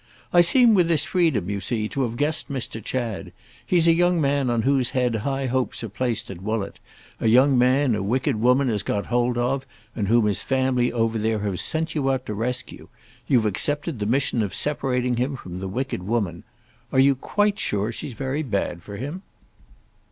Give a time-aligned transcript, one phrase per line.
[0.33, 2.83] "I seem with this freedom, you see, to have guessed Mr.
[2.83, 3.31] Chad.
[3.63, 6.79] He's a young man on whose head high hopes are placed at Woollett;
[7.19, 9.63] a young man a wicked woman has got hold of
[9.95, 12.87] and whom his family over there have sent you out to rescue.
[13.27, 16.45] You've accepted the mission of separating him from the wicked woman.
[16.91, 19.21] Are you quite sure she's very bad for him?"